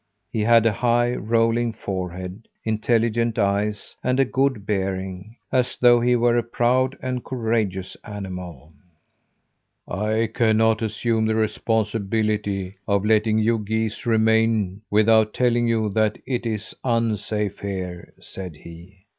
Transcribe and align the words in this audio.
He 0.31 0.41
had 0.41 0.65
a 0.65 0.71
high, 0.73 1.13
rolling 1.13 1.73
forehead, 1.73 2.47
intelligent 2.63 3.37
eyes, 3.37 3.95
and 4.03 4.19
a 4.19 4.25
good 4.25 4.65
bearing 4.65 5.35
as 5.51 5.77
though 5.77 6.01
he 6.01 6.15
were 6.15 6.39
a 6.39 6.43
proud 6.43 6.97
and 7.03 7.23
courageous 7.23 7.95
animal. 8.03 8.73
"I 9.87 10.27
cannot 10.33 10.81
assume 10.81 11.27
the 11.27 11.35
responsibility 11.35 12.77
of 12.87 13.05
letting 13.05 13.37
you 13.37 13.59
geese 13.59 14.07
remain, 14.07 14.81
without 14.89 15.35
telling 15.35 15.67
you 15.67 15.87
that 15.89 16.17
it 16.25 16.47
is 16.47 16.73
unsafe 16.83 17.59
here," 17.59 18.11
said 18.19 18.55
he. 18.55 19.01